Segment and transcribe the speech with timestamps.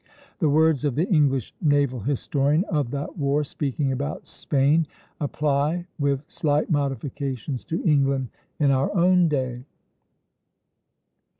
[0.39, 4.87] The words of the English naval historian of that war, speaking about Spain,
[5.19, 8.29] apply with slight modifications to England
[8.59, 9.63] in our own day.